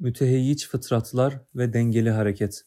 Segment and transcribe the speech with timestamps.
[0.00, 2.64] Müteheyyiç fıtratlar ve dengeli hareket.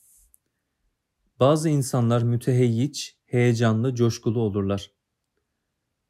[1.39, 4.91] Bazı insanlar müteheyyiç, heyecanlı, coşkulu olurlar.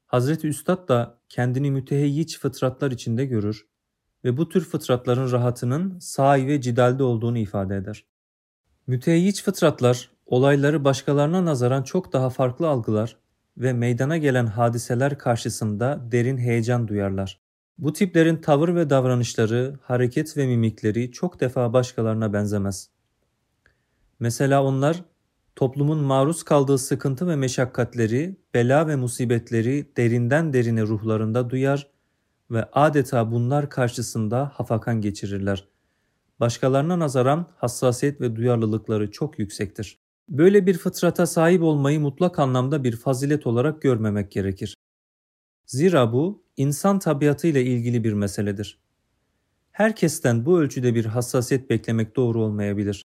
[0.06, 3.68] Hazreti Üstad da kendini müteheyyiç fıtratlar içinde görür
[4.24, 8.06] ve bu tür fıtratların rahatının sahi ve cidalde olduğunu ifade eder.
[8.88, 13.18] Mütehyiç fıtratlar olayları başkalarına nazaran çok daha farklı algılar
[13.58, 17.43] ve meydana gelen hadiseler karşısında derin heyecan duyarlar.
[17.78, 22.90] Bu tiplerin tavır ve davranışları, hareket ve mimikleri çok defa başkalarına benzemez.
[24.20, 25.04] Mesela onlar
[25.56, 31.92] toplumun maruz kaldığı sıkıntı ve meşakkatleri, bela ve musibetleri derinden derine ruhlarında duyar
[32.52, 35.68] ve adeta bunlar karşısında hafakan geçirirler.
[36.40, 40.00] Başkalarına nazaran hassasiyet ve duyarlılıkları çok yüksektir.
[40.30, 44.76] Böyle bir fıtrata sahip olmayı mutlak anlamda bir fazilet olarak görmemek gerekir.
[45.66, 48.80] Zira bu insan tabiatıyla ilgili bir meseledir.
[49.72, 53.06] Herkesten bu ölçüde bir hassasiyet beklemek doğru olmayabilir.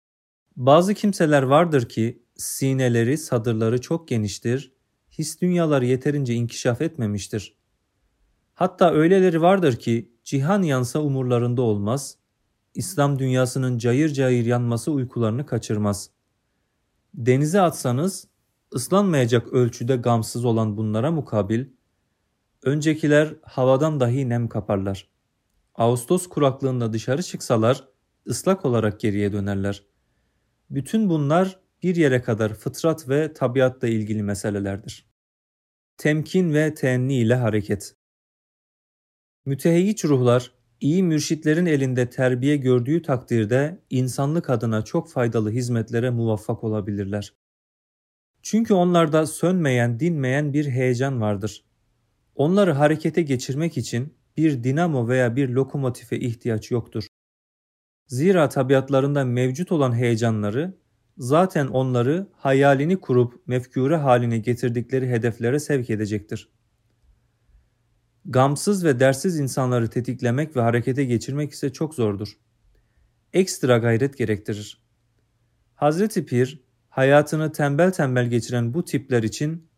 [0.55, 4.71] Bazı kimseler vardır ki sineleri, sadırları çok geniştir,
[5.11, 7.55] his dünyaları yeterince inkişaf etmemiştir.
[8.53, 12.17] Hatta öyleleri vardır ki cihan yansa umurlarında olmaz,
[12.75, 16.09] İslam dünyasının cayır cayır yanması uykularını kaçırmaz.
[17.13, 18.27] Denize atsanız
[18.75, 21.65] ıslanmayacak ölçüde gamsız olan bunlara mukabil,
[22.63, 25.09] öncekiler havadan dahi nem kaparlar.
[25.75, 27.87] Ağustos kuraklığında dışarı çıksalar
[28.27, 29.83] ıslak olarak geriye dönerler.
[30.69, 35.05] Bütün bunlar bir yere kadar fıtrat ve tabiatla ilgili meselelerdir.
[35.97, 37.95] Temkin ve teenni ile hareket
[39.45, 47.33] Mütehiyyiç ruhlar, iyi mürşitlerin elinde terbiye gördüğü takdirde insanlık adına çok faydalı hizmetlere muvaffak olabilirler.
[48.41, 51.65] Çünkü onlarda sönmeyen, dinmeyen bir heyecan vardır.
[52.35, 57.07] Onları harekete geçirmek için bir dinamo veya bir lokomotife ihtiyaç yoktur.
[58.07, 60.77] Zira tabiatlarında mevcut olan heyecanları
[61.17, 66.49] zaten onları hayalini kurup mefkure haline getirdikleri hedeflere sevk edecektir.
[68.25, 72.37] Gamsız ve dersiz insanları tetiklemek ve harekete geçirmek ise çok zordur.
[73.33, 74.83] Ekstra gayret gerektirir.
[75.75, 79.68] Hazreti Pir, hayatını tembel tembel geçiren bu tipler için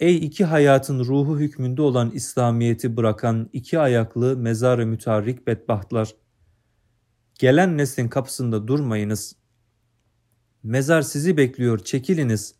[0.00, 6.14] Ey iki hayatın ruhu hükmünde olan İslamiyeti bırakan iki ayaklı mezarı mütarrik bedbahtlar.
[7.34, 9.36] Gelen neslin kapısında durmayınız.
[10.62, 12.54] Mezar sizi bekliyor, çekiliniz.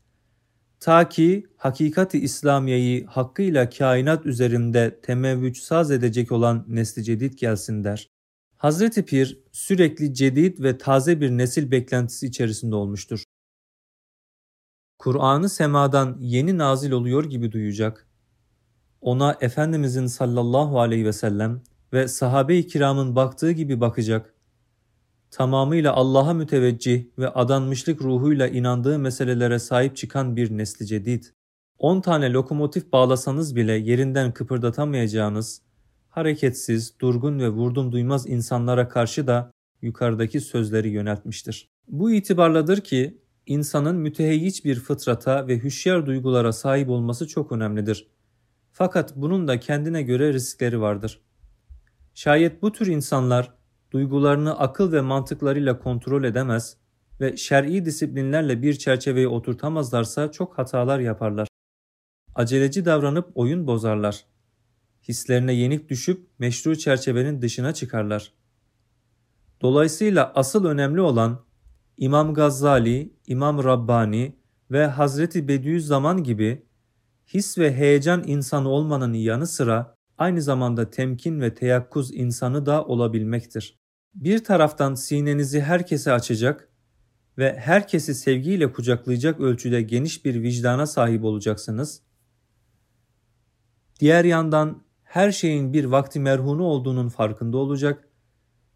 [0.81, 8.11] Ta ki hakikati İslamiye'yi hakkıyla kainat üzerinde temevvüç saz edecek olan nesli cedid gelsin der.
[8.57, 13.25] Hazreti Pir sürekli cedid ve taze bir nesil beklentisi içerisinde olmuştur.
[15.05, 18.07] Kur'an'ı semadan yeni nazil oluyor gibi duyacak.
[19.01, 21.61] Ona Efendimizin sallallahu aleyhi ve sellem
[21.93, 24.35] ve sahabe-i kiramın baktığı gibi bakacak
[25.31, 31.25] tamamıyla Allah'a müteveccih ve adanmışlık ruhuyla inandığı meselelere sahip çıkan bir nesli cedid.
[31.79, 35.63] 10 tane lokomotif bağlasanız bile yerinden kıpırdatamayacağınız,
[36.09, 39.51] hareketsiz, durgun ve vurdum duymaz insanlara karşı da
[39.83, 41.69] yukarıdaki sözleri yöneltmiştir.
[41.89, 48.09] Bu itibarladır ki insanın müteheyyiç bir fıtrata ve hüşyar duygulara sahip olması çok önemlidir.
[48.73, 51.21] Fakat bunun da kendine göre riskleri vardır.
[52.15, 53.55] Şayet bu tür insanlar
[53.91, 56.77] duygularını akıl ve mantıklarıyla kontrol edemez
[57.21, 61.49] ve şer'i disiplinlerle bir çerçeveye oturtamazlarsa çok hatalar yaparlar.
[62.35, 64.25] Aceleci davranıp oyun bozarlar.
[65.09, 68.33] Hislerine yenik düşüp meşru çerçevenin dışına çıkarlar.
[69.61, 71.45] Dolayısıyla asıl önemli olan
[71.99, 74.37] İmam Gazali, İmam Rabbani
[74.71, 76.67] ve Hazreti Bediüzzaman gibi
[77.27, 83.79] his ve heyecan insanı olmanın yanı sıra aynı zamanda temkin ve teyakkuz insanı da olabilmektir.
[84.15, 86.69] Bir taraftan sinenizi herkese açacak
[87.39, 92.03] ve herkesi sevgiyle kucaklayacak ölçüde geniş bir vicdana sahip olacaksınız.
[94.01, 98.09] Diğer yandan her şeyin bir vakti merhunu olduğunun farkında olacak,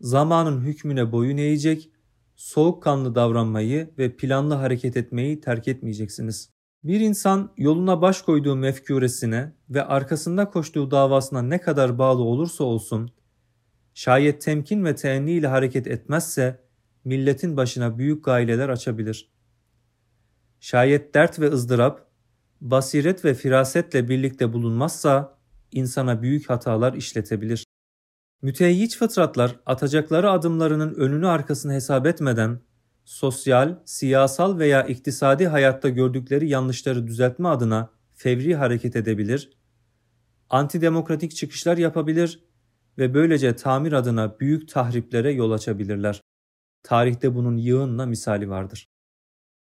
[0.01, 1.91] zamanın hükmüne boyun eğecek,
[2.39, 6.51] soğukkanlı davranmayı ve planlı hareket etmeyi terk etmeyeceksiniz.
[6.85, 13.11] Bir insan yoluna baş koyduğu mefkuresine ve arkasında koştuğu davasına ne kadar bağlı olursa olsun
[13.99, 16.61] Şayet temkin ve teenni ile hareket etmezse
[17.05, 19.33] milletin başına büyük gaileler açabilir.
[20.61, 22.07] Şayet dert ve ızdırap,
[22.61, 25.39] basiret ve firasetle birlikte bulunmazsa
[25.73, 27.68] insana büyük hatalar işletebilir.
[28.43, 32.61] Müteyyiç fıtratlar atacakları adımlarının önünü arkasını hesap etmeden
[33.05, 39.51] sosyal, siyasal veya iktisadi hayatta gördükleri yanlışları düzeltme adına fevri hareket edebilir,
[40.51, 42.45] antidemokratik çıkışlar yapabilir
[42.99, 46.21] ve böylece tamir adına büyük tahriplere yol açabilirler.
[46.83, 48.87] Tarihte bunun yığınla misali vardır.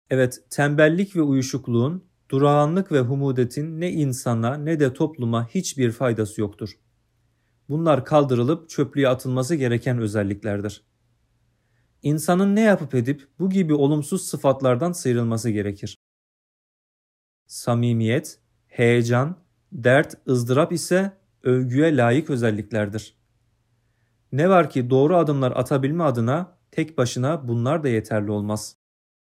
[0.10, 6.70] Evet, tembellik ve uyuşukluğun, durağanlık ve humudetin ne insana ne de topluma hiçbir faydası yoktur.
[7.70, 10.84] Bunlar kaldırılıp çöplüğe atılması gereken özelliklerdir.
[12.04, 15.98] İnsanın ne yapıp edip bu gibi olumsuz sıfatlardan sıyrılması gerekir.
[17.48, 19.38] Samimiyet, heyecan,
[19.72, 23.18] dert, ızdırap ise övgüye layık özelliklerdir.
[24.32, 28.76] Ne var ki doğru adımlar atabilme adına tek başına bunlar da yeterli olmaz.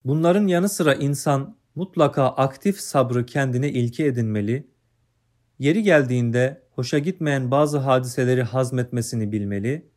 [0.04, 4.70] Bunların yanı sıra insan mutlaka aktif sabrı kendine ilke edinmeli,
[5.58, 9.90] yeri geldiğinde hoşa gitmeyen bazı hadiseleri hazmetmesini bilmeli,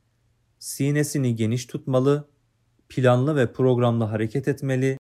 [0.60, 2.30] sinesini geniş tutmalı,
[2.90, 4.98] planlı ve programlı hareket etmeli,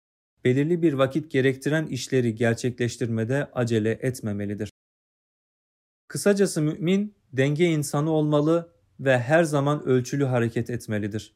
[0.44, 4.70] belirli bir vakit gerektiren işleri gerçekleştirmede acele etmemelidir.
[6.08, 11.34] Kısacası mümin denge insanı olmalı ve her zaman ölçülü hareket etmelidir.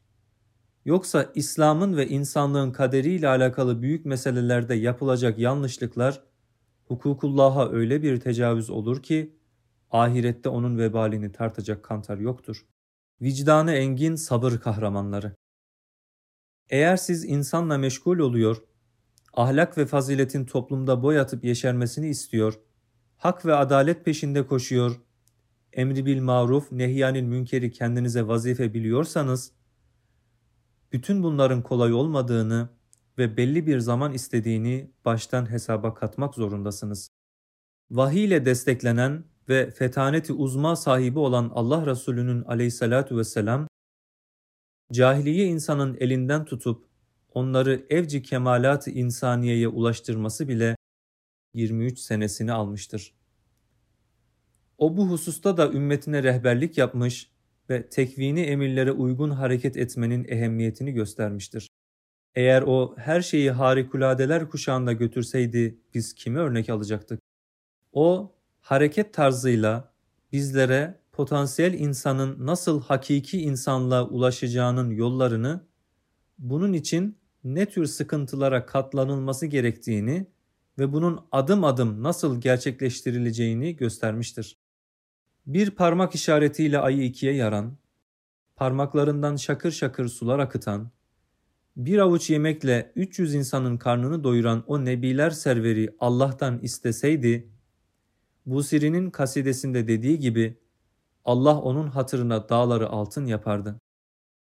[0.85, 6.23] Yoksa İslam'ın ve insanlığın kaderiyle alakalı büyük meselelerde yapılacak yanlışlıklar
[6.87, 9.34] hukukullah'a öyle bir tecavüz olur ki
[10.01, 12.65] ahirette onun vebalini tartacak kantar yoktur.
[13.21, 15.35] Vicdanı engin sabır kahramanları.
[16.69, 18.63] Eğer siz insanla meşgul oluyor,
[19.33, 22.59] ahlak ve faziletin toplumda boy atıp yeşermesini istiyor,
[23.17, 25.01] hak ve adalet peşinde koşuyor,
[25.73, 29.51] emri bil maruf, nehyanil münkeri kendinize vazife biliyorsanız,
[30.91, 32.69] bütün bunların kolay olmadığını
[33.17, 37.09] ve belli bir zaman istediğini baştan hesaba katmak zorundasınız.
[37.91, 43.67] Vahiy ile desteklenen ve fetaneti uzma sahibi olan Allah Resulü'nün aleyhissalatu vesselam,
[44.91, 46.85] cahiliye insanın elinden tutup
[47.33, 50.75] onları evci kemalat-ı insaniyeye ulaştırması bile
[51.53, 53.13] 23 senesini almıştır.
[54.77, 57.31] O bu hususta da ümmetine rehberlik yapmış
[57.69, 61.69] ve tekvini emirlere uygun hareket etmenin ehemmiyetini göstermiştir.
[62.35, 67.19] Eğer o her şeyi harikuladeler kuşağında götürseydi biz kimi örnek alacaktık?
[67.93, 68.35] O
[68.65, 69.93] hareket tarzıyla
[70.31, 75.65] bizlere potansiyel insanın nasıl hakiki insanlığa ulaşacağının yollarını,
[76.37, 80.27] bunun için ne tür sıkıntılara katlanılması gerektiğini
[80.79, 84.57] ve bunun adım adım nasıl gerçekleştirileceğini göstermiştir.
[85.45, 87.77] Bir parmak işaretiyle ayı ikiye yaran,
[88.55, 90.91] parmaklarından şakır şakır sular akıtan,
[91.77, 97.54] bir avuç yemekle 300 insanın karnını doyuran o nebiler serveri Allah'tan isteseydi,
[98.45, 100.57] Busiri'nin kasidesinde dediği gibi
[101.25, 103.79] Allah onun hatırına dağları altın yapardı.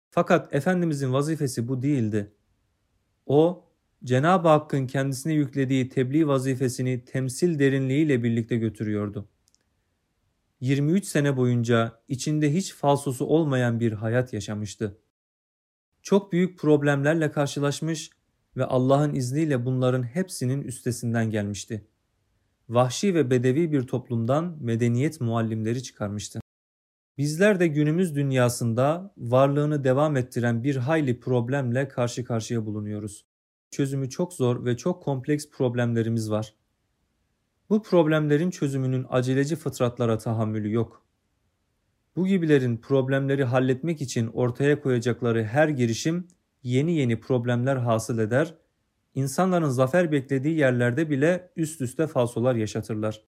[0.10, 2.34] Fakat Efendimizin vazifesi bu değildi.
[3.26, 3.66] O,
[4.04, 9.30] Cenab-ı Hakk'ın kendisine yüklediği tebliğ vazifesini temsil derinliğiyle birlikte götürüyordu.
[10.62, 14.98] 23 sene boyunca içinde hiç falsosu olmayan bir hayat yaşamıştı.
[16.02, 18.10] Çok büyük problemlerle karşılaşmış
[18.58, 21.88] ve Allah'ın izniyle bunların hepsinin üstesinden gelmişti.
[22.70, 26.40] Vahşi ve bedevi bir toplumdan medeniyet muallimleri çıkarmıştı.
[27.18, 33.26] Bizler de günümüz dünyasında varlığını devam ettiren bir hayli problemle karşı karşıya bulunuyoruz.
[33.72, 36.54] Çözümü çok zor ve çok kompleks problemlerimiz var.
[37.70, 41.04] Bu problemlerin çözümünün aceleci fıtratlara tahammülü yok.
[42.16, 46.28] Bu gibilerin problemleri halletmek için ortaya koyacakları her girişim
[46.64, 48.56] yeni yeni problemler hasıl eder,
[49.16, 53.22] insanların zafer beklediği yerlerde bile üst üste falsolar yaşatırlar.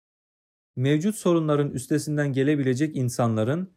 [0.76, 3.72] Mevcut sorunların üstesinden gelebilecek insanların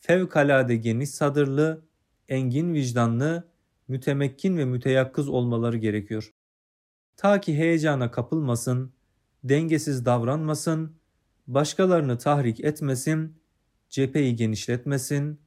[0.00, 1.84] fevkalade geniş sadırlı,
[2.28, 3.48] engin vicdanlı,
[3.88, 6.34] mütemekkin ve müteyakkız olmaları gerekiyor.
[7.16, 8.92] Ta ki heyecana kapılmasın,
[9.44, 10.96] dengesiz davranmasın,
[11.46, 13.36] başkalarını tahrik etmesin,
[13.88, 15.40] cepheyi genişletmesin,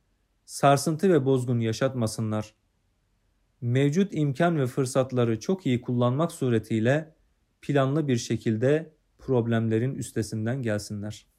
[0.46, 2.54] sarsıntı ve bozgun yaşatmasınlar.
[3.62, 7.16] Mevcut imkan ve fırsatları çok iyi kullanmak suretiyle
[7.62, 11.31] planlı bir şekilde problemlerin üstesinden gelsinler.